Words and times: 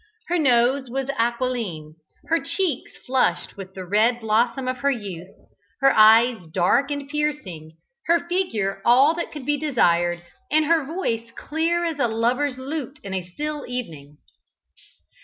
Her 0.29 0.39
nose 0.39 0.89
was 0.89 1.11
aquiline, 1.15 1.93
her 2.25 2.39
cheeks 2.43 2.97
flushed 3.05 3.55
with 3.55 3.75
the 3.75 3.85
red 3.85 4.19
blossom 4.21 4.67
of 4.67 4.81
youth, 4.83 5.27
her 5.79 5.93
eyes 5.95 6.47
dark 6.47 6.89
and 6.89 7.07
piercing, 7.07 7.77
her 8.07 8.27
figure 8.27 8.81
all 8.83 9.13
that 9.13 9.31
could 9.31 9.45
be 9.45 9.57
desired, 9.59 10.23
and 10.49 10.65
her 10.65 10.83
voice 10.85 11.29
clear 11.35 11.85
as 11.85 11.99
a 11.99 12.07
lover's 12.07 12.57
lute 12.57 12.99
in 13.03 13.13
a 13.13 13.21
still 13.29 13.63
evening. 13.67 14.17